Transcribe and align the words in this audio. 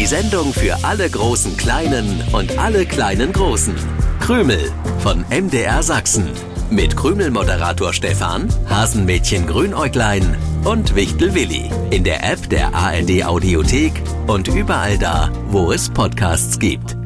Die 0.00 0.06
Sendung 0.06 0.54
für 0.54 0.82
alle 0.82 1.10
großen 1.10 1.58
Kleinen 1.58 2.24
und 2.32 2.56
alle 2.56 2.86
kleinen 2.86 3.34
Großen. 3.34 3.74
Krümel 4.18 4.72
von 5.00 5.26
MDR 5.28 5.82
Sachsen. 5.82 6.26
Mit 6.70 6.96
Krümel-Moderator 6.96 7.92
Stefan, 7.92 8.48
Hasenmädchen 8.66 9.46
Grünäuglein 9.46 10.38
und 10.64 10.94
Wichtel 10.94 11.34
Willi. 11.34 11.70
In 11.90 12.02
der 12.02 12.24
App 12.24 12.48
der 12.48 12.74
ARD 12.74 13.24
Audiothek 13.26 13.92
und 14.26 14.48
überall 14.48 14.96
da, 14.96 15.30
wo 15.48 15.70
es 15.70 15.90
Podcasts 15.90 16.58
gibt. 16.58 16.96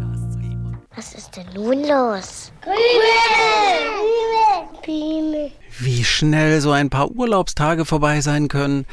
Was 0.94 1.14
ist 1.14 1.36
denn 1.36 1.46
nun 1.52 1.80
los? 1.80 2.52
Krümel! 2.60 2.78
Krümel! 4.84 5.50
Wie 5.80 6.04
schnell 6.04 6.60
so 6.60 6.70
ein 6.70 6.90
paar 6.90 7.10
Urlaubstage 7.10 7.86
vorbei 7.86 8.20
sein 8.20 8.46
können. 8.46 8.86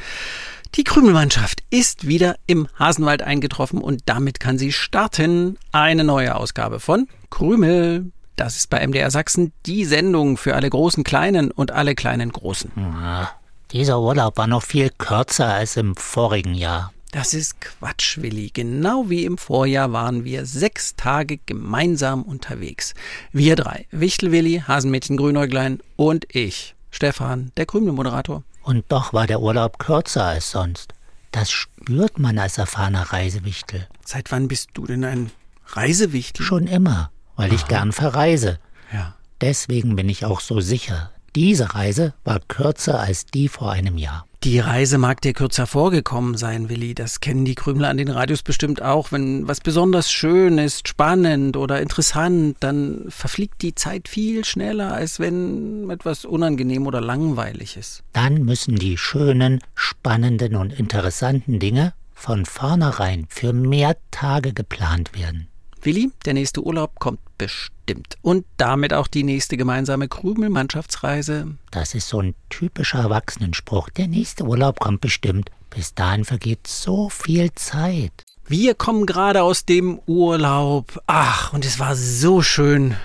Die 0.76 0.84
Krümelmannschaft 0.84 1.62
ist 1.68 2.06
wieder 2.06 2.36
im 2.46 2.66
Hasenwald 2.78 3.20
eingetroffen 3.20 3.82
und 3.82 4.04
damit 4.06 4.40
kann 4.40 4.56
sie 4.56 4.72
starten. 4.72 5.58
Eine 5.70 6.02
neue 6.02 6.34
Ausgabe 6.34 6.80
von 6.80 7.08
Krümel. 7.28 8.10
Das 8.36 8.56
ist 8.56 8.70
bei 8.70 8.86
MDR 8.86 9.10
Sachsen 9.10 9.52
die 9.66 9.84
Sendung 9.84 10.38
für 10.38 10.54
alle 10.54 10.70
großen 10.70 11.04
Kleinen 11.04 11.50
und 11.50 11.72
alle 11.72 11.94
kleinen 11.94 12.32
Großen. 12.32 12.72
Ja, 12.74 13.30
dieser 13.70 14.00
Urlaub 14.00 14.38
war 14.38 14.46
noch 14.46 14.62
viel 14.62 14.88
kürzer 14.96 15.52
als 15.52 15.76
im 15.76 15.94
vorigen 15.94 16.54
Jahr. 16.54 16.90
Das 17.10 17.34
ist 17.34 17.60
Quatsch, 17.60 18.22
Willi. 18.22 18.48
Genau 18.50 19.10
wie 19.10 19.26
im 19.26 19.36
Vorjahr 19.36 19.92
waren 19.92 20.24
wir 20.24 20.46
sechs 20.46 20.96
Tage 20.96 21.38
gemeinsam 21.44 22.22
unterwegs. 22.22 22.94
Wir 23.30 23.56
drei. 23.56 23.84
Wichtel 23.90 24.32
Willi, 24.32 24.62
Hasenmädchen 24.66 25.18
Grünäuglein 25.18 25.80
und 25.96 26.34
ich. 26.34 26.74
Stefan, 26.90 27.52
der 27.58 27.66
Krümelmoderator. 27.66 28.42
Und 28.62 28.84
doch 28.88 29.12
war 29.12 29.26
der 29.26 29.40
Urlaub 29.40 29.78
kürzer 29.78 30.24
als 30.24 30.50
sonst. 30.50 30.94
Das 31.32 31.50
spürt 31.50 32.18
man 32.18 32.38
als 32.38 32.58
erfahrener 32.58 33.12
Reisewichtel. 33.12 33.88
Seit 34.04 34.30
wann 34.30 34.48
bist 34.48 34.70
du 34.74 34.86
denn 34.86 35.04
ein 35.04 35.30
Reisewichtel? 35.66 36.44
Schon 36.44 36.66
immer, 36.66 37.10
weil 37.36 37.48
Aha. 37.48 37.54
ich 37.54 37.66
gern 37.66 37.92
verreise. 37.92 38.58
Ja. 38.92 39.14
Deswegen 39.40 39.96
bin 39.96 40.08
ich 40.08 40.24
auch 40.24 40.40
so 40.40 40.60
sicher. 40.60 41.10
Diese 41.34 41.74
Reise 41.74 42.14
war 42.24 42.40
kürzer 42.40 43.00
als 43.00 43.26
die 43.26 43.48
vor 43.48 43.72
einem 43.72 43.96
Jahr. 43.96 44.26
Die 44.44 44.58
Reise 44.58 44.98
mag 44.98 45.20
dir 45.20 45.34
kürzer 45.34 45.68
vorgekommen 45.68 46.36
sein, 46.36 46.68
Willi. 46.68 46.96
Das 46.96 47.20
kennen 47.20 47.44
die 47.44 47.54
Krümler 47.54 47.88
an 47.88 47.96
den 47.96 48.08
Radios 48.08 48.42
bestimmt 48.42 48.82
auch. 48.82 49.12
Wenn 49.12 49.46
was 49.46 49.60
besonders 49.60 50.10
schön 50.10 50.58
ist, 50.58 50.88
spannend 50.88 51.56
oder 51.56 51.80
interessant, 51.80 52.56
dann 52.58 53.04
verfliegt 53.08 53.62
die 53.62 53.76
Zeit 53.76 54.08
viel 54.08 54.44
schneller, 54.44 54.94
als 54.94 55.20
wenn 55.20 55.88
etwas 55.90 56.24
unangenehm 56.24 56.88
oder 56.88 57.00
langweilig 57.00 57.76
ist. 57.76 58.02
Dann 58.14 58.42
müssen 58.42 58.74
die 58.74 58.98
schönen, 58.98 59.60
spannenden 59.76 60.56
und 60.56 60.72
interessanten 60.72 61.60
Dinge 61.60 61.92
von 62.12 62.44
vornherein 62.44 63.26
für 63.28 63.52
mehr 63.52 63.96
Tage 64.10 64.52
geplant 64.52 65.16
werden. 65.16 65.51
Willi, 65.84 66.10
der 66.24 66.34
nächste 66.34 66.62
Urlaub 66.62 66.98
kommt 67.00 67.20
bestimmt. 67.38 68.16
Und 68.22 68.44
damit 68.56 68.94
auch 68.94 69.08
die 69.08 69.24
nächste 69.24 69.56
gemeinsame 69.56 70.08
Krümel-Mannschaftsreise. 70.08 71.56
Das 71.70 71.94
ist 71.94 72.08
so 72.08 72.20
ein 72.20 72.34
typischer 72.48 73.00
Erwachsenenspruch. 73.00 73.90
Der 73.90 74.06
nächste 74.06 74.44
Urlaub 74.44 74.78
kommt 74.78 75.00
bestimmt. 75.00 75.50
Bis 75.70 75.94
dahin 75.94 76.24
vergeht 76.24 76.66
so 76.66 77.08
viel 77.08 77.52
Zeit. 77.54 78.12
Wir 78.46 78.74
kommen 78.74 79.06
gerade 79.06 79.42
aus 79.42 79.64
dem 79.64 79.98
Urlaub. 80.06 81.02
Ach, 81.06 81.52
und 81.52 81.64
es 81.64 81.80
war 81.80 81.96
so 81.96 82.42
schön. 82.42 82.96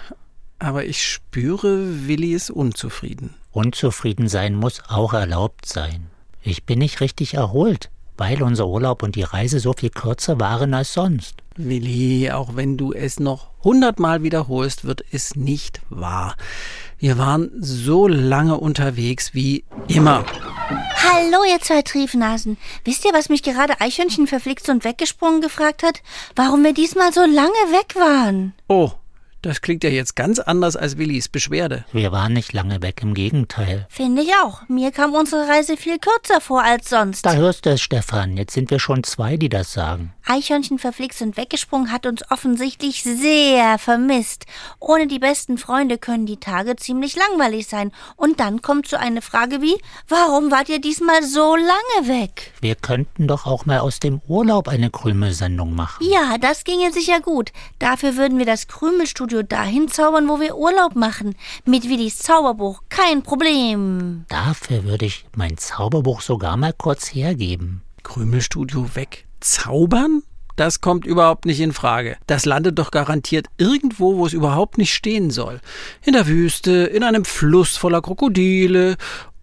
Aber 0.59 0.85
ich 0.85 1.03
spüre, 1.03 2.07
Willi 2.07 2.33
ist 2.33 2.51
unzufrieden. 2.51 3.33
Unzufrieden 3.51 4.27
sein 4.27 4.55
muss 4.55 4.81
auch 4.87 5.13
erlaubt 5.13 5.65
sein. 5.65 6.07
Ich 6.41 6.63
bin 6.65 6.79
nicht 6.79 7.01
richtig 7.01 7.33
erholt 7.33 7.89
weil 8.17 8.41
unser 8.41 8.67
Urlaub 8.67 9.03
und 9.03 9.15
die 9.15 9.23
Reise 9.23 9.59
so 9.59 9.73
viel 9.73 9.89
kürzer 9.89 10.39
waren 10.39 10.73
als 10.73 10.93
sonst. 10.93 11.35
Willi, 11.57 12.31
auch 12.31 12.55
wenn 12.55 12.77
du 12.77 12.93
es 12.93 13.19
noch 13.19 13.49
hundertmal 13.63 14.23
wiederholst, 14.23 14.85
wird 14.85 15.03
es 15.11 15.35
nicht 15.35 15.81
wahr. 15.89 16.35
Wir 16.99 17.17
waren 17.17 17.51
so 17.59 18.07
lange 18.07 18.57
unterwegs 18.57 19.33
wie 19.33 19.65
immer. 19.87 20.25
Hallo, 20.95 21.39
ihr 21.49 21.59
zwei 21.59 21.81
Triefnasen. 21.81 22.57
Wisst 22.83 23.05
ihr, 23.05 23.13
was 23.13 23.29
mich 23.29 23.43
gerade 23.43 23.79
Eichhörnchen 23.81 24.27
verflixt 24.27 24.69
und 24.69 24.83
weggesprungen 24.83 25.41
gefragt 25.41 25.83
hat? 25.83 26.01
Warum 26.35 26.63
wir 26.63 26.73
diesmal 26.73 27.11
so 27.11 27.21
lange 27.21 27.49
weg 27.71 27.95
waren? 27.95 28.53
Oh, 28.67 28.91
das 29.41 29.61
klingt 29.61 29.83
ja 29.83 29.89
jetzt 29.89 30.15
ganz 30.15 30.39
anders 30.39 30.75
als 30.75 30.97
Willis 30.97 31.29
Beschwerde. 31.29 31.85
Wir 31.93 32.11
waren 32.11 32.33
nicht 32.33 32.53
lange 32.53 32.81
weg, 32.81 33.01
im 33.01 33.13
Gegenteil. 33.13 33.85
Finde 33.89 34.23
ich 34.23 34.31
auch. 34.43 34.67
Mir 34.67 34.91
kam 34.91 35.13
unsere 35.13 35.47
Reise 35.47 35.77
viel 35.77 35.99
kürzer 35.99 36.41
vor 36.41 36.63
als 36.63 36.89
sonst. 36.89 37.25
Da 37.25 37.33
hörst 37.33 37.65
du 37.65 37.69
es, 37.69 37.81
Stefan. 37.81 38.35
Jetzt 38.35 38.53
sind 38.53 38.71
wir 38.71 38.79
schon 38.79 39.03
zwei, 39.03 39.37
die 39.37 39.49
das 39.49 39.71
sagen. 39.71 40.13
Eichhörnchen 40.27 40.77
verflixt 40.77 41.21
und 41.21 41.37
weggesprungen 41.37 41.91
hat 41.91 42.05
uns 42.05 42.21
offensichtlich 42.29 43.03
sehr 43.03 43.77
vermisst. 43.77 44.45
Ohne 44.79 45.07
die 45.07 45.19
besten 45.19 45.57
Freunde 45.57 45.97
können 45.97 46.25
die 46.25 46.37
Tage 46.37 46.75
ziemlich 46.75 47.15
langweilig 47.15 47.67
sein. 47.67 47.91
Und 48.17 48.39
dann 48.39 48.61
kommt 48.61 48.87
so 48.87 48.97
eine 48.97 49.21
Frage 49.21 49.61
wie, 49.61 49.75
warum 50.07 50.51
wart 50.51 50.69
ihr 50.69 50.81
diesmal 50.81 51.23
so 51.23 51.55
lange 51.55 52.07
weg? 52.07 52.51
Wir 52.59 52.75
könnten 52.75 53.27
doch 53.27 53.45
auch 53.45 53.65
mal 53.65 53.79
aus 53.79 53.99
dem 53.99 54.21
Urlaub 54.27 54.67
eine 54.67 54.89
Krümelsendung 54.89 55.73
machen. 55.73 56.05
Ja, 56.05 56.37
das 56.37 56.63
ginge 56.65 56.91
sicher 56.91 57.21
gut. 57.21 57.51
Dafür 57.79 58.17
würden 58.17 58.37
wir 58.37 58.45
das 58.45 58.67
Krümelstudio 58.67 59.43
dahin 59.43 59.87
zaubern, 59.87 60.27
wo 60.27 60.39
wir 60.41 60.57
Urlaub 60.57 60.95
machen. 60.95 61.35
Mit 61.65 61.87
Willis 61.87 62.19
Zauberbuch, 62.19 62.83
kein 62.89 63.23
Problem. 63.23 64.25
Dafür 64.27 64.83
würde 64.83 65.05
ich 65.05 65.25
mein 65.35 65.57
Zauberbuch 65.57 66.21
sogar 66.21 66.57
mal 66.57 66.73
kurz 66.73 67.13
hergeben. 67.13 67.81
Krümelstudio 68.03 68.95
weg 68.95 69.26
zaubern? 69.39 70.23
Das 70.55 70.81
kommt 70.81 71.05
überhaupt 71.05 71.45
nicht 71.45 71.59
in 71.59 71.71
Frage. 71.71 72.17
Das 72.25 72.45
landet 72.45 72.79
doch 72.79 72.89
garantiert 72.89 73.45
irgendwo, 73.57 74.17
wo 74.17 74.25
es 74.25 74.33
überhaupt 74.33 74.79
nicht 74.79 74.91
stehen 74.91 75.29
soll. 75.29 75.61
In 76.03 76.13
der 76.13 76.25
Wüste, 76.25 76.71
in 76.71 77.03
einem 77.03 77.25
Fluss 77.25 77.77
voller 77.77 78.01
Krokodile 78.01 78.97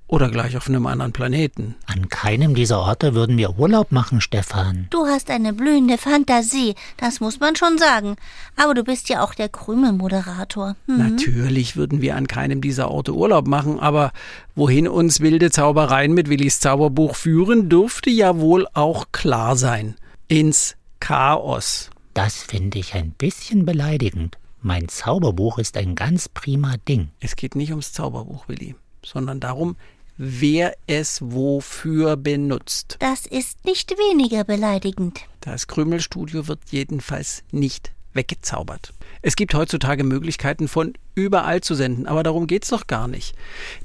oder 0.06 0.31
gleich 0.31 0.56
auf 0.56 0.69
einem 0.69 0.87
anderen 0.87 1.12
Planeten. 1.12 1.75
An 1.87 2.09
keinem 2.09 2.54
dieser 2.54 2.81
Orte 2.81 3.15
würden 3.15 3.38
wir 3.38 3.59
Urlaub 3.59 3.91
machen, 3.91 4.20
Stefan. 4.20 4.87
Du 4.91 5.06
hast 5.06 5.31
eine 5.31 5.53
blühende 5.53 5.98
Fantasie, 5.98 6.75
das 6.97 7.20
muss 7.20 7.41
man 7.41 7.56
schon 7.56 7.78
sagen. 7.78 8.16
Aber 8.56 8.75
du 8.75 8.84
bist 8.84 9.09
ja 9.09 9.22
auch 9.22 9.34
der 9.34 9.48
Krümelmoderator. 9.48 10.76
Mhm. 10.87 10.98
Natürlich 10.98 11.76
würden 11.76 12.03
wir 12.03 12.16
an 12.16 12.26
keinem 12.26 12.60
dieser 12.60 12.91
Orte 12.91 13.14
Urlaub 13.14 13.47
machen, 13.47 13.81
aber 13.81 14.12
wohin 14.54 14.88
uns 14.88 15.20
wilde 15.20 15.50
Zaubereien 15.50 16.12
mit 16.12 16.28
Willis 16.28 16.60
Zauberbuch 16.60 17.16
führen, 17.16 17.69
dürfte 17.69 18.10
ja 18.10 18.38
wohl 18.38 18.66
auch 18.75 19.06
klar 19.12 19.56
sein. 19.56 19.97
Ins 20.28 20.76
Chaos. 21.00 21.91
Das 22.14 22.43
finde 22.43 22.78
ich 22.78 22.94
ein 22.94 23.10
bisschen 23.10 23.64
beleidigend. 23.64 24.38
Mein 24.60 24.88
Zauberbuch 24.88 25.59
ist 25.59 25.76
ein 25.76 25.94
ganz 25.94 26.28
prima 26.28 26.76
Ding. 26.88 27.10
Es 27.20 27.37
geht 27.37 27.54
nicht 27.54 27.70
ums 27.70 27.93
Zauberbuch, 27.93 28.48
Willi, 28.48 28.76
sondern 29.06 29.41
darum, 29.41 29.76
wer 30.16 30.75
es 30.87 31.20
wofür 31.22 32.16
benutzt. 32.16 32.97
Das 33.00 33.26
ist 33.26 33.65
nicht 33.65 33.91
weniger 33.92 34.44
beleidigend. 34.44 35.22
Das 35.41 35.66
Krümelstudio 35.66 36.47
wird 36.48 36.60
jedenfalls 36.70 37.43
nicht 37.50 37.93
weggezaubert. 38.12 38.93
Es 39.22 39.37
gibt 39.37 39.54
heutzutage 39.54 40.04
Möglichkeiten 40.04 40.69
von 40.69 40.94
überall 41.14 41.60
zu 41.60 41.75
senden, 41.75 42.06
aber 42.06 42.22
darum 42.22 42.47
geht's 42.47 42.69
doch 42.69 42.87
gar 42.87 43.09
nicht. 43.09 43.34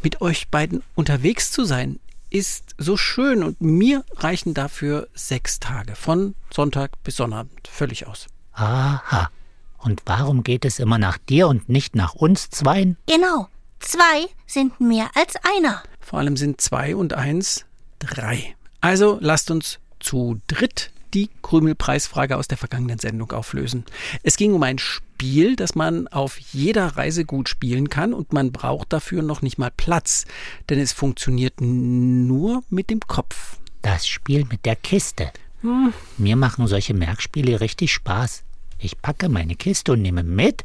Mit 0.04 0.22
euch 0.22 0.50
beiden 0.50 0.84
unterwegs 0.96 1.52
zu 1.52 1.64
sein, 1.64 2.00
ist 2.30 2.76
so 2.78 2.96
schön 2.96 3.44
und 3.44 3.60
mir 3.60 4.06
reichen 4.16 4.54
dafür 4.54 5.08
sechs 5.16 5.60
Tage, 5.60 5.96
von 5.96 6.36
Sonntag 6.54 6.92
bis 7.04 7.16
Sonnabend, 7.16 7.68
völlig 7.68 8.08
aus. 8.08 8.28
Aha. 8.54 9.32
Und 9.80 10.02
warum 10.06 10.44
geht 10.44 10.66
es 10.66 10.80
immer 10.80 10.98
nach 10.98 11.18
dir 11.18 11.48
und 11.48 11.70
nicht 11.70 11.96
nach 11.96 12.14
uns 12.14 12.50
zweien? 12.50 12.98
Genau. 13.08 13.48
Zwei 13.80 14.28
sind 14.46 14.80
mehr 14.80 15.10
als 15.16 15.36
einer. 15.38 15.84
Vor 16.00 16.20
allem 16.20 16.38
sind 16.38 16.62
zwei 16.62 16.96
und 16.96 17.14
eins 17.14 17.66
drei. 18.00 18.56
Also 18.82 19.18
lasst 19.22 19.52
uns 19.52 19.80
zu 20.00 20.40
dritt 20.48 20.92
die 21.14 21.30
Krümelpreisfrage 21.42 22.38
aus 22.38 22.48
der 22.48 22.58
vergangenen 22.58 23.00
Sendung 23.00 23.32
auflösen. 23.32 23.86
Es 24.24 24.38
ging 24.38 24.54
um 24.54 24.64
ein 24.64 24.78
Spiel, 24.78 25.56
das 25.56 25.76
man 25.76 26.08
auf 26.08 26.38
jeder 26.38 26.86
Reise 26.98 27.26
gut 27.26 27.50
spielen 27.50 27.90
kann 27.90 28.14
und 28.14 28.32
man 28.32 28.52
braucht 28.52 28.94
dafür 28.94 29.24
noch 29.24 29.42
nicht 29.42 29.58
mal 29.58 29.72
Platz, 29.76 30.26
denn 30.70 30.80
es 30.80 30.94
funktioniert 30.94 31.62
nur 31.62 32.64
mit 32.70 32.90
dem 32.90 33.00
Kopf. 33.02 33.58
Das 33.82 34.08
Spiel 34.08 34.46
mit 34.46 34.66
der 34.66 34.76
Kiste. 34.76 35.32
Hm. 35.62 35.94
Mir 36.18 36.36
machen 36.36 36.68
solche 36.68 36.94
Merkspiele 36.94 37.60
richtig 37.60 37.92
Spaß. 37.92 38.44
Ich 38.78 39.02
packe 39.02 39.28
meine 39.28 39.56
Kiste 39.56 39.94
und 39.94 40.02
nehme 40.02 40.24
mit 40.24 40.64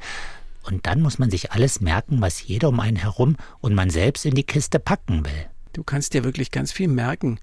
und 0.64 0.86
dann 0.86 1.00
muss 1.00 1.18
man 1.18 1.30
sich 1.30 1.52
alles 1.52 1.80
merken, 1.80 2.20
was 2.20 2.46
jeder 2.46 2.68
um 2.68 2.80
einen 2.80 2.96
herum 2.96 3.36
und 3.60 3.74
man 3.74 3.90
selbst 3.90 4.24
in 4.24 4.34
die 4.34 4.44
Kiste 4.44 4.78
packen 4.78 5.24
will. 5.24 5.46
Du 5.72 5.82
kannst 5.82 6.14
dir 6.14 6.24
wirklich 6.24 6.50
ganz 6.50 6.72
viel 6.72 6.88
merken. 6.88 7.38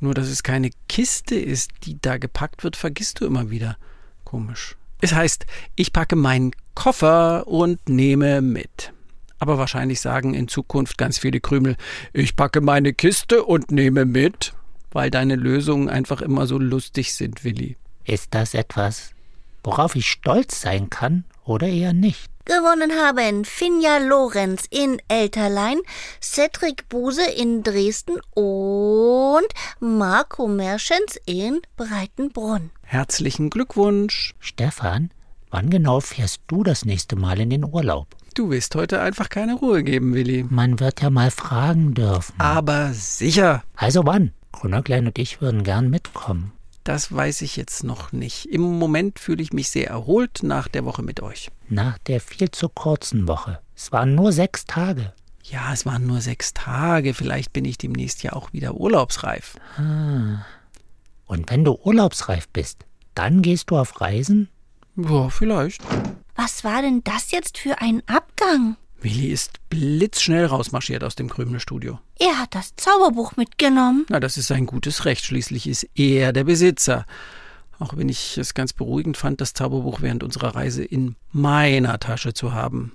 Nur, 0.00 0.14
dass 0.14 0.28
es 0.28 0.42
keine 0.42 0.70
Kiste 0.88 1.34
ist, 1.34 1.72
die 1.84 2.00
da 2.00 2.16
gepackt 2.16 2.64
wird, 2.64 2.76
vergisst 2.76 3.20
du 3.20 3.26
immer 3.26 3.50
wieder. 3.50 3.76
Komisch. 4.24 4.76
Es 5.00 5.14
heißt, 5.14 5.46
ich 5.76 5.92
packe 5.92 6.16
meinen 6.16 6.52
Koffer 6.74 7.46
und 7.46 7.88
nehme 7.88 8.40
mit. 8.40 8.92
Aber 9.38 9.56
wahrscheinlich 9.56 10.00
sagen 10.00 10.34
in 10.34 10.48
Zukunft 10.48 10.98
ganz 10.98 11.18
viele 11.18 11.40
Krümel, 11.40 11.76
ich 12.12 12.36
packe 12.36 12.60
meine 12.60 12.92
Kiste 12.92 13.44
und 13.44 13.70
nehme 13.70 14.04
mit, 14.04 14.52
weil 14.92 15.10
deine 15.10 15.36
Lösungen 15.36 15.88
einfach 15.88 16.20
immer 16.20 16.46
so 16.46 16.58
lustig 16.58 17.14
sind, 17.14 17.44
Willi. 17.44 17.76
Ist 18.04 18.34
das 18.34 18.54
etwas, 18.54 19.12
worauf 19.64 19.96
ich 19.96 20.10
stolz 20.10 20.60
sein 20.60 20.90
kann 20.90 21.24
oder 21.44 21.66
eher 21.66 21.94
nicht? 21.94 22.30
Gewonnen 22.50 22.90
haben 22.90 23.44
Finja 23.44 23.98
Lorenz 23.98 24.64
in 24.70 25.00
Elterlein, 25.06 25.78
Cedric 26.20 26.88
Buse 26.88 27.22
in 27.22 27.62
Dresden 27.62 28.18
und 28.34 29.46
Marco 29.78 30.48
Merschens 30.48 31.16
in 31.26 31.60
Breitenbrunn. 31.76 32.72
Herzlichen 32.82 33.50
Glückwunsch. 33.50 34.34
Stefan, 34.40 35.12
wann 35.50 35.70
genau 35.70 36.00
fährst 36.00 36.40
du 36.48 36.64
das 36.64 36.84
nächste 36.84 37.14
Mal 37.14 37.38
in 37.38 37.50
den 37.50 37.64
Urlaub? 37.64 38.16
Du 38.34 38.50
willst 38.50 38.74
heute 38.74 39.00
einfach 39.00 39.28
keine 39.28 39.54
Ruhe 39.54 39.84
geben, 39.84 40.12
Willi. 40.12 40.44
Man 40.50 40.80
wird 40.80 41.02
ja 41.02 41.10
mal 41.10 41.30
fragen 41.30 41.94
dürfen. 41.94 42.34
Aber 42.38 42.92
sicher. 42.94 43.62
Also 43.76 44.04
wann? 44.06 44.32
Grünerklein 44.50 45.06
und 45.06 45.20
ich 45.20 45.40
würden 45.40 45.62
gern 45.62 45.88
mitkommen. 45.88 46.50
Das 46.84 47.14
weiß 47.14 47.42
ich 47.42 47.56
jetzt 47.56 47.84
noch 47.84 48.12
nicht. 48.12 48.46
Im 48.46 48.62
Moment 48.62 49.18
fühle 49.18 49.42
ich 49.42 49.52
mich 49.52 49.68
sehr 49.68 49.88
erholt 49.88 50.42
nach 50.42 50.68
der 50.68 50.84
Woche 50.84 51.02
mit 51.02 51.20
euch. 51.20 51.50
Nach 51.68 51.98
der 51.98 52.20
viel 52.20 52.50
zu 52.50 52.68
kurzen 52.68 53.28
Woche. 53.28 53.60
Es 53.76 53.92
waren 53.92 54.14
nur 54.14 54.32
sechs 54.32 54.64
Tage. 54.64 55.12
Ja, 55.44 55.72
es 55.72 55.84
waren 55.84 56.06
nur 56.06 56.20
sechs 56.20 56.54
Tage. 56.54 57.12
Vielleicht 57.14 57.52
bin 57.52 57.64
ich 57.64 57.76
demnächst 57.76 58.22
ja 58.22 58.32
auch 58.32 58.52
wieder 58.52 58.74
urlaubsreif. 58.74 59.56
Ah. 59.76 60.44
Und 61.26 61.50
wenn 61.50 61.64
du 61.64 61.78
urlaubsreif 61.82 62.48
bist, 62.48 62.86
dann 63.14 63.42
gehst 63.42 63.70
du 63.70 63.76
auf 63.76 64.00
Reisen? 64.00 64.48
Ja, 64.96 65.28
vielleicht. 65.28 65.82
Was 66.34 66.64
war 66.64 66.82
denn 66.82 67.02
das 67.04 67.30
jetzt 67.30 67.58
für 67.58 67.80
ein 67.80 68.02
Abgang? 68.06 68.76
Willi 69.02 69.28
ist 69.28 69.52
blitzschnell 69.70 70.46
rausmarschiert 70.46 71.02
aus 71.04 71.14
dem 71.14 71.30
Krümelstudio. 71.30 71.98
Er 72.18 72.38
hat 72.38 72.54
das 72.54 72.74
Zauberbuch 72.76 73.36
mitgenommen. 73.36 74.04
Na, 74.08 74.20
das 74.20 74.36
ist 74.36 74.48
sein 74.48 74.66
gutes 74.66 75.04
Recht. 75.04 75.24
Schließlich 75.24 75.66
ist 75.66 75.88
er 75.94 76.32
der 76.32 76.44
Besitzer. 76.44 77.06
Auch 77.78 77.96
wenn 77.96 78.10
ich 78.10 78.36
es 78.36 78.52
ganz 78.52 78.74
beruhigend 78.74 79.16
fand, 79.16 79.40
das 79.40 79.54
Zauberbuch 79.54 80.02
während 80.02 80.22
unserer 80.22 80.54
Reise 80.54 80.84
in 80.84 81.16
meiner 81.32 81.98
Tasche 81.98 82.34
zu 82.34 82.52
haben. 82.52 82.92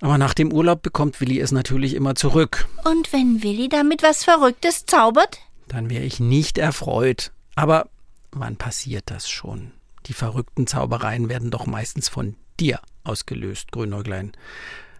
Aber 0.00 0.18
nach 0.18 0.34
dem 0.34 0.52
Urlaub 0.52 0.82
bekommt 0.82 1.20
Willi 1.20 1.38
es 1.38 1.52
natürlich 1.52 1.94
immer 1.94 2.16
zurück. 2.16 2.66
Und 2.84 3.12
wenn 3.12 3.44
Willi 3.44 3.68
damit 3.68 4.02
was 4.02 4.24
Verrücktes 4.24 4.86
zaubert? 4.86 5.38
Dann 5.68 5.88
wäre 5.88 6.02
ich 6.02 6.18
nicht 6.18 6.58
erfreut. 6.58 7.30
Aber 7.54 7.88
wann 8.32 8.56
passiert 8.56 9.04
das 9.06 9.30
schon? 9.30 9.70
Die 10.06 10.14
verrückten 10.14 10.66
Zaubereien 10.66 11.28
werden 11.28 11.52
doch 11.52 11.66
meistens 11.66 12.08
von 12.08 12.34
dir 12.58 12.80
ausgelöst, 13.04 13.70
Grünäuglein. 13.70 14.32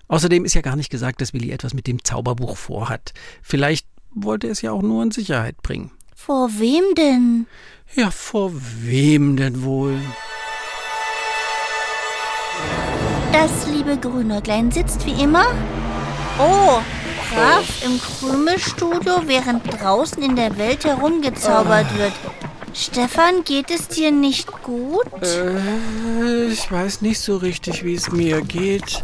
Außerdem 0.09 0.45
ist 0.45 0.55
ja 0.55 0.61
gar 0.61 0.77
nicht 0.77 0.91
gesagt, 0.91 1.21
dass 1.21 1.33
Willi 1.33 1.51
etwas 1.51 1.75
mit 1.75 1.87
dem 1.87 2.05
Zauberbuch 2.05 2.57
vorhat. 2.57 3.13
Vielleicht 3.43 3.87
wollte 4.15 4.49
er 4.49 4.53
es 4.53 4.63
ja 4.63 4.73
auch 4.73 4.83
nur 4.83 5.03
in 5.03 5.11
Sicherheit 5.11 5.63
bringen. 5.63 5.91
Vor 6.15 6.51
wem 6.59 6.85
denn? 6.97 7.47
Ja, 7.95 8.11
vor 8.11 8.53
wem 8.55 9.37
denn 9.37 9.63
wohl? 9.65 9.99
Das 13.33 13.67
liebe 13.67 13.97
Grünäuglein 13.97 14.71
sitzt 14.71 15.05
wie 15.07 15.23
immer. 15.23 15.47
Oh, 16.39 16.81
brav 17.35 17.85
im 17.85 17.99
Krümelstudio, 17.99 19.23
während 19.27 19.63
draußen 19.81 20.23
in 20.23 20.37
der 20.37 20.57
Welt 20.59 20.85
herumgezaubert 20.85 21.97
wird. 21.97 22.13
Stefan, 22.75 23.45
geht 23.45 23.71
es 23.71 23.89
dir 23.89 24.11
nicht 24.11 24.51
gut? 24.63 25.07
Äh, 25.23 26.47
ich 26.47 26.71
weiß 26.71 27.03
nicht 27.03 27.21
so 27.21 27.37
richtig, 27.37 27.85
wie 27.85 27.95
es 27.95 28.11
mir 28.11 28.41
geht. 28.43 29.03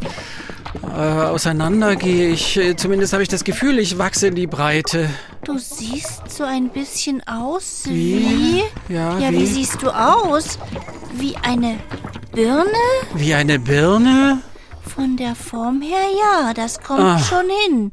Äh, 0.82 0.86
auseinander 0.96 1.96
gehe 1.96 2.30
ich. 2.30 2.56
Äh, 2.56 2.76
Zumindest 2.76 3.12
habe 3.12 3.22
ich 3.22 3.28
das 3.28 3.44
Gefühl, 3.44 3.78
ich 3.78 3.98
wachse 3.98 4.28
in 4.28 4.34
die 4.34 4.46
Breite. 4.46 5.08
Du 5.44 5.58
siehst 5.58 6.30
so 6.30 6.44
ein 6.44 6.68
bisschen 6.70 7.26
aus 7.26 7.82
Wie? 7.86 8.62
wie. 8.88 8.92
Ja, 8.94 9.18
Ja, 9.18 9.30
wie? 9.32 9.38
wie 9.40 9.46
siehst 9.46 9.80
du 9.82 9.90
aus? 9.90 10.58
Wie 11.14 11.36
eine 11.38 11.78
Birne? 12.32 12.66
Wie 13.14 13.34
eine 13.34 13.58
Birne? 13.58 14.42
Von 14.82 15.16
der 15.16 15.34
Form 15.34 15.80
her 15.82 16.06
ja, 16.20 16.52
das 16.54 16.80
kommt 16.80 17.00
Ah. 17.00 17.18
schon 17.18 17.46
hin. 17.66 17.92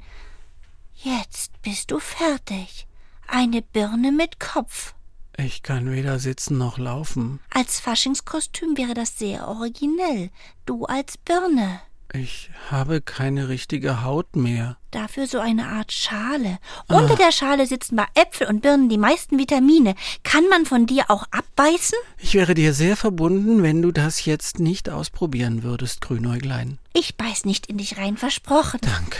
Jetzt 0.95 1.51
bist 1.62 1.92
du 1.92 2.00
fertig. 2.00 2.88
Eine 3.28 3.62
Birne 3.62 4.12
mit 4.12 4.39
Kopf. 4.39 4.94
Ich 5.38 5.63
kann 5.63 5.92
weder 5.92 6.19
sitzen 6.19 6.57
noch 6.57 6.78
laufen. 6.78 7.39
Als 7.54 7.80
Faschingskostüm 7.80 8.78
wäre 8.78 8.94
das 8.94 9.18
sehr 9.18 9.48
originell. 9.48 10.30
Du 10.66 10.86
als 10.86 11.18
Birne. 11.18 11.81
Ich 12.13 12.50
habe 12.72 13.02
keine 13.02 13.50
richtige 13.50 14.04
Haut 14.04 14.36
mehr. 14.36 14.78
Dafür 14.92 15.28
so 15.28 15.40
eine 15.40 15.68
Art 15.68 15.92
Schale. 15.92 16.60
Unter 16.88 17.16
der 17.18 17.31
Schale 17.34 17.66
sitzen 17.68 17.98
bei 17.98 18.06
Äpfel 18.13 18.48
und 18.48 18.62
Birnen 18.62 18.88
die 18.88 18.98
meisten 18.98 19.38
Vitamine. 19.38 19.96
Kann 20.24 20.48
man 20.50 20.66
von 20.66 20.86
dir 20.86 21.06
auch 21.10 21.25
abbeißen? 21.31 21.98
Ich 22.18 22.34
wäre 22.36 22.54
dir 22.54 22.74
sehr 22.74 22.96
verbunden, 22.96 23.63
wenn 23.63 23.81
du 23.81 23.92
das 23.92 24.24
jetzt 24.25 24.60
nicht 24.60 24.90
ausprobieren 24.90 25.63
würdest, 25.63 26.00
Grünäuglein. 26.02 26.80
Ich 26.94 27.18
beiß 27.18 27.44
nicht 27.44 27.68
in 27.68 27.78
dich 27.80 27.98
rein, 27.98 28.16
versprochen. 28.16 28.80
Danke. 28.81 29.18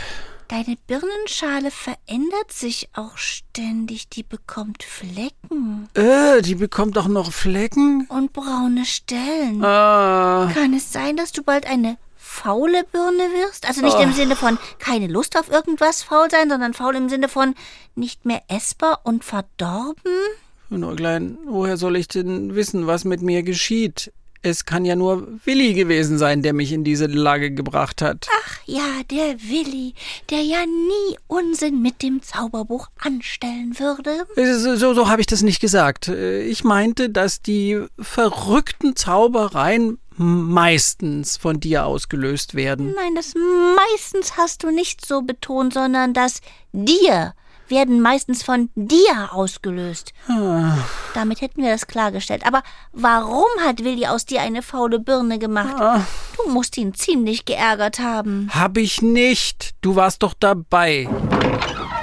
Deine 0.48 0.76
Birnenschale 0.86 1.72
verändert 1.72 2.52
sich 2.52 2.88
auch 2.94 3.18
ständig. 3.18 4.08
Die 4.10 4.22
bekommt 4.22 4.84
Flecken 4.84 5.88
Äh, 5.94 6.40
die 6.40 6.54
bekommt 6.54 6.96
doch 6.96 7.08
noch 7.08 7.32
Flecken? 7.32 8.06
und 8.08 8.32
braune 8.32 8.84
Stellen. 8.86 9.62
Ah. 9.64 10.48
Kann 10.54 10.72
es 10.72 10.92
sein, 10.92 11.16
dass 11.16 11.32
du 11.32 11.42
bald 11.42 11.66
eine 11.66 11.98
faule 12.36 12.84
Birne 12.92 13.24
wirst? 13.32 13.66
Also 13.66 13.80
nicht 13.82 13.98
im 13.98 14.12
Sinne 14.12 14.36
von 14.36 14.58
keine 14.78 15.06
Lust 15.06 15.38
auf 15.38 15.50
irgendwas 15.50 16.02
faul 16.02 16.30
sein, 16.30 16.48
sondern 16.50 16.74
faul 16.74 16.94
im 16.94 17.08
Sinne 17.08 17.28
von 17.28 17.54
nicht 17.94 18.24
mehr 18.26 18.42
essbar 18.48 19.00
und 19.04 19.24
verdorben? 19.24 20.12
Grünäuglein, 20.68 21.38
woher 21.46 21.76
soll 21.76 21.96
ich 21.96 22.08
denn 22.08 22.54
wissen, 22.54 22.86
was 22.86 23.04
mit 23.04 23.22
mir 23.22 23.42
geschieht? 23.42 24.12
Es 24.42 24.64
kann 24.64 24.84
ja 24.84 24.94
nur 24.94 25.26
Willi 25.44 25.74
gewesen 25.74 26.18
sein, 26.18 26.42
der 26.42 26.52
mich 26.52 26.70
in 26.72 26.84
diese 26.84 27.06
Lage 27.06 27.50
gebracht 27.50 28.00
hat. 28.02 28.28
Ach 28.44 28.58
ja, 28.66 29.02
der 29.10 29.40
Willi, 29.40 29.94
der 30.30 30.42
ja 30.42 30.64
nie 30.66 31.16
Unsinn 31.26 31.82
mit 31.82 32.02
dem 32.02 32.22
Zauberbuch 32.22 32.88
anstellen 33.00 33.76
würde. 33.78 34.24
So, 34.58 34.76
so, 34.76 34.94
so 34.94 35.08
habe 35.08 35.20
ich 35.20 35.26
das 35.26 35.42
nicht 35.42 35.60
gesagt. 35.60 36.08
Äh, 36.08 36.42
Ich 36.42 36.62
meinte, 36.62 37.10
dass 37.10 37.42
die 37.42 37.80
verrückten 37.98 38.94
Zaubereien 38.94 39.98
meistens 40.16 41.36
von 41.36 41.60
dir 41.60 41.86
ausgelöst 41.86 42.54
werden. 42.54 42.94
Nein, 42.96 43.14
das 43.14 43.34
meistens 43.34 44.36
hast 44.36 44.62
du 44.62 44.70
nicht 44.70 45.04
so 45.04 45.22
betont, 45.22 45.74
sondern 45.74 46.14
das 46.14 46.40
dir 46.72 47.34
werden 47.68 48.00
meistens 48.00 48.44
von 48.44 48.70
dir 48.76 49.30
ausgelöst. 49.32 50.12
Damit 51.14 51.40
hätten 51.40 51.62
wir 51.62 51.70
das 51.70 51.86
klargestellt. 51.88 52.46
Aber 52.46 52.62
warum 52.92 53.44
hat 53.64 53.82
Willi 53.82 54.06
aus 54.06 54.24
dir 54.24 54.40
eine 54.40 54.62
faule 54.62 55.00
Birne 55.00 55.38
gemacht? 55.40 56.06
Du 56.44 56.50
musst 56.50 56.76
ihn 56.78 56.94
ziemlich 56.94 57.44
geärgert 57.44 57.98
haben. 57.98 58.48
Hab 58.54 58.76
ich 58.78 59.02
nicht. 59.02 59.74
Du 59.80 59.96
warst 59.96 60.22
doch 60.22 60.34
dabei. 60.38 61.08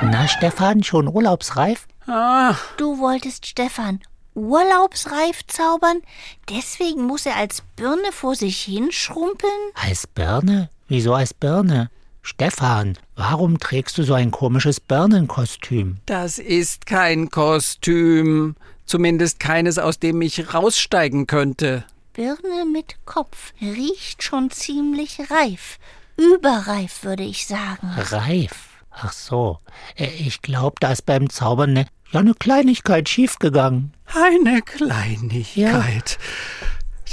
Na, 0.02 0.28
Stefan, 0.28 0.84
schon 0.84 1.08
urlaubsreif? 1.08 1.88
Ah, 2.08 2.56
Du 2.76 3.00
wolltest 3.00 3.46
Stefan 3.46 4.02
urlaubsreif 4.36 5.46
zaubern, 5.48 6.02
deswegen 6.50 7.06
muss 7.06 7.26
er 7.26 7.36
als 7.38 7.62
Birne 7.76 8.12
vor 8.12 8.36
sich 8.36 8.62
hinschrumpeln? 8.62 9.52
Als 9.76 10.08
Birne? 10.08 10.70
Wieso 10.88 11.14
als 11.14 11.34
Birne? 11.34 11.90
Stefan, 12.22 12.98
warum 13.16 13.60
trägst 13.60 13.98
du 13.98 14.04
so 14.04 14.14
ein 14.14 14.32
komisches 14.32 14.80
Birnenkostüm? 14.80 15.98
das 16.06 16.40
ist 16.40 16.86
kein 16.86 17.30
Kostüm. 17.30 18.56
Zumindest 18.86 19.40
keines, 19.40 19.78
aus 19.80 19.98
dem 20.00 20.22
ich 20.22 20.54
raussteigen 20.54 21.26
könnte. 21.26 21.86
Birne 22.14 22.66
mit 22.72 22.98
Kopf 23.06 23.54
riecht 23.62 24.24
schon 24.24 24.52
ziemlich 24.52 25.20
reif. 25.32 25.80
Überreif, 26.18 27.04
würde 27.04 27.24
ich 27.24 27.48
sagen. 27.48 27.90
Reif. 27.98 28.52
Ach 28.92 29.12
so. 29.14 29.60
Äh, 29.96 30.08
Ich 30.20 30.42
glaube, 30.42 30.76
da 30.80 30.92
ist 30.92 31.06
beim 31.06 31.30
Zaubern 31.30 31.74
ne, 31.74 31.88
ja 32.14 32.20
eine 32.20 32.34
Kleinigkeit 32.34 33.10
schiefgegangen. 33.10 33.94
Eine 34.06 34.62
Kleinigkeit. 34.62 36.20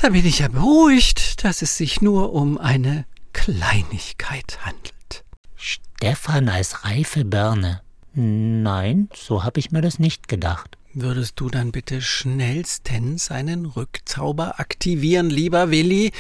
Da 0.01 0.11
bin 0.11 0.25
ich 0.25 0.41
ja 0.41 0.49
beruhigt, 0.49 1.45
dass 1.45 1.63
es 1.63 1.77
sich 1.77 2.01
nur 2.01 2.33
um 2.33 2.59
eine 2.59 3.07
Kleinigkeit 3.33 4.59
handelt. 4.63 5.25
Stefan 5.57 6.49
als 6.49 6.85
reife 6.85 7.25
Birne. 7.25 7.83
Nein, 8.15 9.09
so 9.15 9.45
habe 9.45 9.61
ich 9.61 9.71
mir 9.71 9.83
das 9.83 9.99
nicht 9.99 10.29
gedacht. 10.29 10.77
Würdest 10.93 11.39
du 11.39 11.49
dann 11.49 11.71
bitte 11.71 12.03
schnellstens 12.03 13.31
einen 13.31 13.65
Rückzauber 13.65 14.59
aktivieren, 14.59 15.31
lieber 15.31 15.71
Willi? 15.71 16.11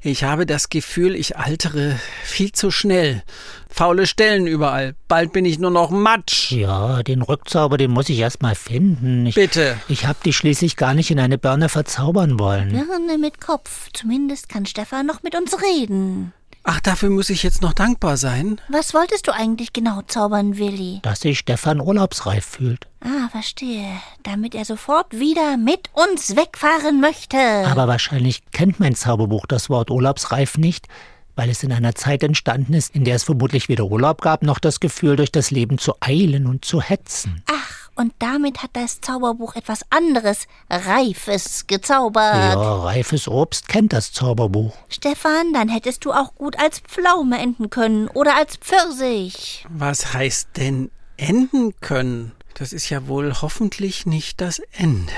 Ich 0.00 0.22
habe 0.22 0.46
das 0.46 0.68
Gefühl, 0.68 1.16
ich 1.16 1.36
altere 1.36 1.98
viel 2.22 2.52
zu 2.52 2.70
schnell. 2.70 3.24
Faule 3.68 4.06
Stellen 4.06 4.46
überall. 4.46 4.94
Bald 5.08 5.32
bin 5.32 5.44
ich 5.44 5.58
nur 5.58 5.72
noch 5.72 5.90
Matsch. 5.90 6.52
Ja, 6.52 7.02
den 7.02 7.22
Rückzauber, 7.22 7.78
den 7.78 7.90
muss 7.90 8.08
ich 8.10 8.18
erst 8.20 8.42
mal 8.42 8.54
finden. 8.54 9.26
Ich, 9.26 9.34
Bitte. 9.34 9.76
ich 9.88 10.06
habe 10.06 10.20
die 10.24 10.32
schließlich 10.32 10.76
gar 10.76 10.94
nicht 10.94 11.10
in 11.10 11.18
eine 11.18 11.36
Birne 11.36 11.68
verzaubern 11.68 12.38
wollen. 12.38 12.68
Birne 12.68 13.18
mit 13.18 13.40
Kopf. 13.40 13.88
Zumindest 13.92 14.48
kann 14.48 14.66
Stefan 14.66 15.04
noch 15.04 15.24
mit 15.24 15.34
uns 15.34 15.56
reden. 15.60 16.32
Ach, 16.64 16.80
dafür 16.80 17.10
muss 17.10 17.28
ich 17.28 17.42
jetzt 17.42 17.60
noch 17.60 17.72
dankbar 17.72 18.16
sein? 18.16 18.60
Was 18.68 18.94
wolltest 18.94 19.26
du 19.26 19.34
eigentlich 19.34 19.72
genau 19.72 20.02
zaubern, 20.06 20.58
Willi? 20.58 21.00
Dass 21.02 21.20
sich 21.20 21.40
Stefan 21.40 21.80
urlaubsreif 21.80 22.44
fühlt. 22.44 22.86
Ah, 23.00 23.28
verstehe. 23.30 23.88
Damit 24.22 24.54
er 24.54 24.64
sofort 24.64 25.18
wieder 25.18 25.56
mit 25.56 25.90
uns 25.92 26.36
wegfahren 26.36 27.00
möchte. 27.00 27.36
Aber 27.66 27.88
wahrscheinlich 27.88 28.42
kennt 28.52 28.78
mein 28.78 28.94
Zauberbuch 28.94 29.46
das 29.46 29.70
Wort 29.70 29.90
urlaubsreif 29.90 30.56
nicht, 30.56 30.86
weil 31.34 31.50
es 31.50 31.64
in 31.64 31.72
einer 31.72 31.96
Zeit 31.96 32.22
entstanden 32.22 32.74
ist, 32.74 32.94
in 32.94 33.04
der 33.04 33.16
es 33.16 33.24
vermutlich 33.24 33.68
weder 33.68 33.86
Urlaub 33.86 34.20
gab, 34.20 34.42
noch 34.42 34.60
das 34.60 34.78
Gefühl, 34.78 35.16
durch 35.16 35.32
das 35.32 35.50
Leben 35.50 35.78
zu 35.78 35.94
eilen 36.00 36.46
und 36.46 36.64
zu 36.64 36.80
hetzen. 36.80 37.42
Ach, 37.50 37.81
und 37.94 38.12
damit 38.18 38.62
hat 38.62 38.70
das 38.74 39.00
Zauberbuch 39.00 39.54
etwas 39.54 39.80
anderes, 39.90 40.46
Reifes, 40.70 41.66
gezaubert. 41.66 42.54
Ja, 42.54 42.82
reifes 42.82 43.28
Obst 43.28 43.68
kennt 43.68 43.92
das 43.92 44.12
Zauberbuch. 44.12 44.74
Stefan, 44.88 45.52
dann 45.52 45.68
hättest 45.68 46.04
du 46.04 46.12
auch 46.12 46.34
gut 46.34 46.58
als 46.58 46.80
Pflaume 46.80 47.38
enden 47.38 47.70
können 47.70 48.08
oder 48.08 48.36
als 48.36 48.56
Pfirsich. 48.56 49.66
Was 49.68 50.14
heißt 50.14 50.50
denn 50.56 50.90
enden 51.16 51.74
können? 51.80 52.32
Das 52.54 52.72
ist 52.72 52.90
ja 52.90 53.08
wohl 53.08 53.32
hoffentlich 53.40 54.06
nicht 54.06 54.40
das 54.40 54.60
Ende. 54.72 55.12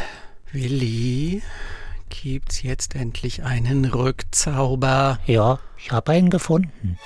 Willi, 0.52 1.42
gibt's 2.08 2.62
jetzt 2.62 2.94
endlich 2.94 3.42
einen 3.42 3.84
Rückzauber? 3.84 5.18
Ja, 5.26 5.58
ich 5.76 5.90
habe 5.90 6.12
einen 6.12 6.30
gefunden. 6.30 6.98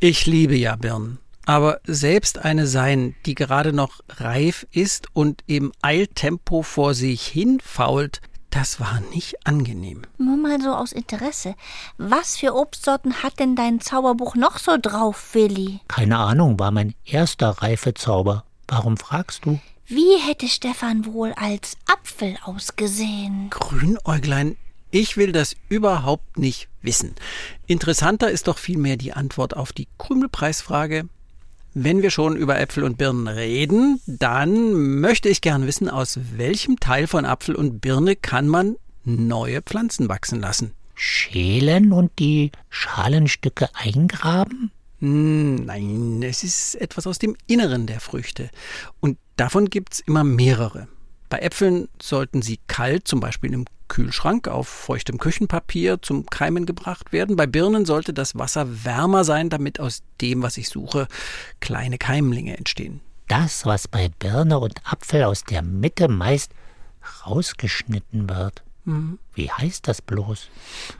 Ich 0.00 0.26
liebe 0.26 0.54
ja 0.54 0.76
Birnen. 0.76 1.18
Aber 1.44 1.80
selbst 1.84 2.38
eine 2.38 2.68
sein, 2.68 3.16
die 3.26 3.34
gerade 3.34 3.72
noch 3.72 3.98
reif 4.08 4.64
ist 4.70 5.08
und 5.12 5.42
im 5.46 5.72
Eiltempo 5.82 6.62
vor 6.62 6.94
sich 6.94 7.26
hin 7.26 7.58
fault, 7.60 8.20
das 8.50 8.78
war 8.78 9.00
nicht 9.12 9.44
angenehm. 9.44 10.02
Nur 10.18 10.36
mal 10.36 10.60
so 10.60 10.70
aus 10.70 10.92
Interesse. 10.92 11.56
Was 11.96 12.36
für 12.36 12.54
Obstsorten 12.54 13.24
hat 13.24 13.40
denn 13.40 13.56
dein 13.56 13.80
Zauberbuch 13.80 14.36
noch 14.36 14.58
so 14.58 14.76
drauf, 14.80 15.30
Willi? 15.34 15.80
Keine 15.88 16.18
Ahnung, 16.18 16.60
war 16.60 16.70
mein 16.70 16.94
erster 17.04 17.48
Reifezauber. 17.48 18.44
Warum 18.68 18.98
fragst 18.98 19.46
du? 19.46 19.58
Wie 19.86 20.16
hätte 20.20 20.46
Stefan 20.46 21.06
wohl 21.06 21.32
als 21.32 21.76
Apfel 21.86 22.36
ausgesehen? 22.44 23.50
Grünäuglein, 23.50 24.56
ich 24.90 25.16
will 25.16 25.32
das 25.32 25.56
überhaupt 25.68 26.38
nicht 26.38 26.68
wissen. 26.82 27.14
Interessanter 27.66 28.30
ist 28.30 28.48
doch 28.48 28.58
vielmehr 28.58 28.96
die 28.96 29.12
Antwort 29.12 29.56
auf 29.56 29.72
die 29.72 29.88
Krümelpreisfrage. 29.98 31.08
Wenn 31.74 32.02
wir 32.02 32.10
schon 32.10 32.36
über 32.36 32.58
Äpfel 32.58 32.82
und 32.82 32.98
Birnen 32.98 33.28
reden, 33.28 34.00
dann 34.06 35.00
möchte 35.00 35.28
ich 35.28 35.42
gern 35.42 35.66
wissen, 35.66 35.88
aus 35.88 36.18
welchem 36.36 36.80
Teil 36.80 37.06
von 37.06 37.24
Apfel 37.24 37.54
und 37.54 37.80
Birne 37.80 38.16
kann 38.16 38.48
man 38.48 38.76
neue 39.04 39.62
Pflanzen 39.62 40.08
wachsen 40.08 40.40
lassen? 40.40 40.72
Schälen 40.94 41.92
und 41.92 42.10
die 42.18 42.50
Schalenstücke 42.70 43.68
eingraben? 43.74 44.72
Hm, 45.00 45.56
Nein, 45.66 46.22
es 46.22 46.42
ist 46.42 46.74
etwas 46.74 47.06
aus 47.06 47.18
dem 47.18 47.36
Inneren 47.46 47.86
der 47.86 48.00
Früchte. 48.00 48.50
Und 49.00 49.18
davon 49.36 49.70
gibt's 49.70 50.00
immer 50.00 50.24
mehrere. 50.24 50.88
Bei 51.28 51.38
Äpfeln 51.38 51.88
sollten 52.00 52.42
sie 52.42 52.58
kalt, 52.66 53.06
zum 53.06 53.20
Beispiel 53.20 53.52
im 53.52 53.66
Kühlschrank 53.88 54.48
auf 54.48 54.68
feuchtem 54.68 55.18
Küchenpapier 55.18 56.00
zum 56.02 56.26
Keimen 56.26 56.66
gebracht 56.66 57.12
werden. 57.12 57.36
Bei 57.36 57.46
Birnen 57.46 57.86
sollte 57.86 58.12
das 58.12 58.36
Wasser 58.36 58.84
wärmer 58.84 59.24
sein, 59.24 59.50
damit 59.50 59.80
aus 59.80 60.02
dem, 60.20 60.42
was 60.42 60.56
ich 60.56 60.68
suche, 60.68 61.08
kleine 61.60 61.98
Keimlinge 61.98 62.56
entstehen. 62.56 63.00
Das, 63.28 63.66
was 63.66 63.88
bei 63.88 64.10
Birne 64.18 64.58
und 64.58 64.80
Apfel 64.84 65.24
aus 65.24 65.44
der 65.44 65.62
Mitte 65.62 66.08
meist 66.08 66.52
rausgeschnitten 67.26 68.28
wird. 68.28 68.62
Wie 69.34 69.50
heißt 69.50 69.86
das 69.86 70.00
bloß? 70.00 70.48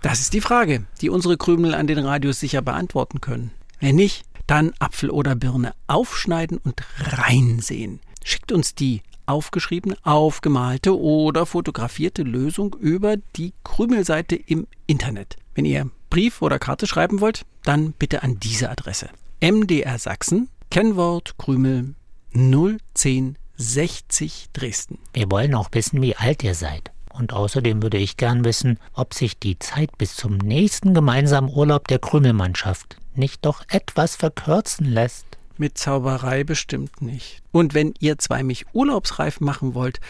Das 0.03 0.21
ist 0.21 0.35
die 0.35 0.43
Frage, 0.43 0.85
die 1.01 1.09
unsere 1.09 1.39
Krümel 1.39 1.75
an 1.75 1.87
den 1.87 1.99
Radios 1.99 2.39
sicher 2.39 2.61
beantworten 2.61 3.23
können. 3.23 3.51
Wenn 3.81 3.97
nicht, 3.97 4.27
dann 4.47 4.75
Apfel 4.79 5.09
oder 5.09 5.35
Birne 5.35 5.73
aufschneiden 5.87 6.59
und 6.59 6.83
reinsehen. 6.99 8.01
Schickt 8.23 8.53
uns 8.53 8.75
die 8.75 9.03
aufgeschriebene, 9.29 9.97
aufgemalte 10.03 10.99
oder 10.99 11.47
fotografierte 11.47 12.23
Lösung 12.23 12.75
über 12.81 13.17
die 13.37 13.53
Krümelseite 13.65 14.37
im 14.37 14.67
Internet. 14.87 15.37
Wenn 15.55 15.65
ihr 15.65 15.91
Brief 16.11 16.43
oder 16.43 16.59
Karte 16.59 16.87
schreiben 16.87 17.21
wollt, 17.21 17.45
dann 17.65 17.93
bitte 17.93 18.23
an 18.23 18.39
diese 18.41 18.71
Adresse. 18.71 19.09
MDR 19.41 19.99
Sachsen, 19.99 20.49
Kennwort 20.71 21.37
Krümel 21.39 21.95
01060 22.33 24.49
Dresden. 24.53 24.99
Wir 25.13 25.31
wollen 25.31 25.55
auch 25.55 25.69
wissen, 25.73 26.03
wie 26.03 26.17
alt 26.17 26.43
ihr 26.43 26.55
seid. 26.55 26.91
Und 27.13 27.33
außerdem 27.33 27.83
würde 27.83 27.99
ich 27.99 28.17
gern 28.17 28.45
wissen, 28.45 28.79
ob 28.93 29.13
sich 29.13 29.39
die 29.39 29.59
Zeit 29.59 29.99
bis 29.99 30.15
zum 30.15 30.39
nächsten 30.39 30.95
gemeinsamen 30.95 31.53
Urlaub 31.53 31.89
der 31.89 31.99
Krümelmannschaft 31.99 32.97
nicht 33.15 33.45
doch 33.45 33.65
etwas 33.69 34.17
verkürzen 34.17 34.87
lässt. 34.87 35.38
Mit 35.59 35.77
Zauberei 35.77 36.45
bestimmt 36.45 37.03
nicht. 37.03 37.43
Und 37.51 37.75
wenn 37.75 37.95
ihr 37.99 38.19
zwei 38.19 38.45
mich 38.45 38.65
urlaubsreif 38.73 39.41
machen 39.41 39.75
wollt, 39.75 40.01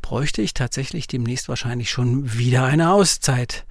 bräuchte 0.00 0.40
ich 0.40 0.54
tatsächlich 0.54 1.06
demnächst 1.06 1.48
wahrscheinlich 1.48 1.90
schon 1.90 2.32
wieder 2.32 2.64
eine 2.64 2.90
Auszeit. 2.90 3.66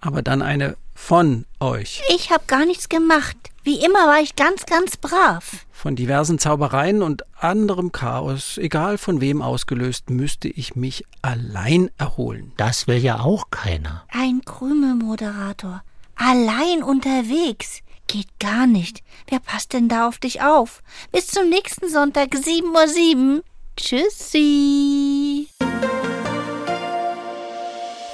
Aber 0.00 0.22
dann 0.22 0.42
eine 0.42 0.76
von 0.92 1.46
euch. 1.60 2.02
Ich 2.14 2.30
habe 2.30 2.44
gar 2.46 2.66
nichts 2.66 2.88
gemacht. 2.88 3.36
Wie 3.62 3.84
immer 3.84 4.06
war 4.06 4.20
ich 4.20 4.36
ganz, 4.36 4.66
ganz 4.66 4.96
brav. 4.96 5.66
Von 5.70 5.94
diversen 5.94 6.38
Zaubereien 6.38 7.02
und 7.02 7.24
anderem 7.40 7.92
Chaos, 7.92 8.58
egal 8.58 8.98
von 8.98 9.20
wem 9.20 9.42
ausgelöst, 9.42 10.10
müsste 10.10 10.48
ich 10.48 10.76
mich 10.76 11.04
allein 11.22 11.90
erholen. 11.96 12.52
Das 12.56 12.86
will 12.86 12.98
ja 12.98 13.20
auch 13.20 13.50
keiner. 13.50 14.04
Ein 14.08 14.42
Krümelmoderator. 14.44 15.82
Allein 16.16 16.82
unterwegs. 16.82 17.82
Geht 18.06 18.38
gar 18.38 18.66
nicht. 18.66 19.02
Wer 19.28 19.40
passt 19.40 19.72
denn 19.72 19.88
da 19.88 20.08
auf 20.08 20.18
dich 20.18 20.42
auf? 20.42 20.82
Bis 21.12 21.28
zum 21.28 21.48
nächsten 21.48 21.88
Sonntag, 21.88 22.34
7.07 22.34 23.36
Uhr. 23.36 23.42
Tschüssi. 23.76 25.48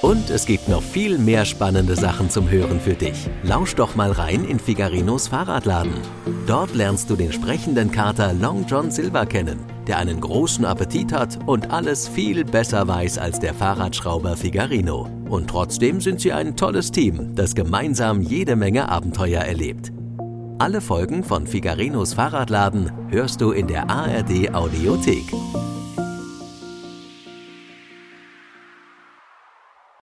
Und 0.01 0.29
es 0.29 0.45
gibt 0.45 0.69
noch 0.69 0.83
viel 0.83 1.17
mehr 1.17 1.43
spannende 1.43 1.95
Sachen 1.95 2.29
zum 2.29 2.49
Hören 2.49 2.79
für 2.79 2.93
dich. 2.93 3.27
Lausch 3.43 3.75
doch 3.75 3.95
mal 3.95 4.11
rein 4.11 4.45
in 4.45 4.59
Figarinos 4.59 5.27
Fahrradladen. 5.27 5.95
Dort 6.45 6.75
lernst 6.75 7.09
du 7.09 7.15
den 7.15 7.33
sprechenden 7.33 7.91
Kater 7.91 8.31
Long 8.33 8.65
John 8.67 8.89
Silver 8.89 9.25
kennen, 9.25 9.59
der 9.87 9.97
einen 9.97 10.21
großen 10.21 10.63
Appetit 10.63 11.11
hat 11.11 11.39
und 11.45 11.71
alles 11.71 12.07
viel 12.07 12.45
besser 12.45 12.87
weiß 12.87 13.17
als 13.17 13.39
der 13.39 13.53
Fahrradschrauber 13.53 14.37
Figarino. 14.37 15.09
Und 15.29 15.49
trotzdem 15.49 15.99
sind 15.99 16.21
sie 16.21 16.33
ein 16.33 16.55
tolles 16.55 16.91
Team, 16.91 17.35
das 17.35 17.53
gemeinsam 17.55 18.21
jede 18.21 18.55
Menge 18.55 18.89
Abenteuer 18.89 19.41
erlebt. 19.41 19.91
Alle 20.59 20.81
Folgen 20.81 21.23
von 21.23 21.45
Figarinos 21.45 22.13
Fahrradladen 22.13 22.91
hörst 23.09 23.41
du 23.41 23.51
in 23.51 23.67
der 23.67 23.89
ARD 23.89 24.53
Audiothek. 24.55 25.25